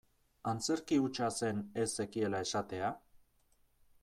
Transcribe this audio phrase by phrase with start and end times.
[0.51, 2.91] Antzerki hutsa zen ez zekiela esatea?